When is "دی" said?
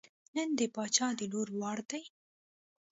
1.91-2.03